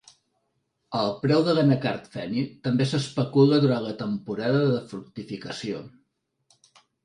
El 0.99 1.11
preu 1.25 1.43
de 1.47 1.53
l'anacard 1.57 2.09
feni 2.15 2.47
també 2.69 2.89
s'especula 2.93 3.61
durant 3.69 3.87
la 3.91 3.95
temporada 4.03 4.67
de 4.75 4.83
fructificació. 4.95 5.87